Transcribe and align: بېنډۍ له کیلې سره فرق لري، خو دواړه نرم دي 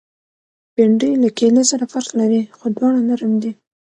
بېنډۍ 0.75 1.11
له 1.23 1.29
کیلې 1.37 1.63
سره 1.71 1.85
فرق 1.93 2.09
لري، 2.19 2.41
خو 2.57 2.65
دواړه 2.75 2.99
نرم 3.09 3.33
دي 3.43 3.51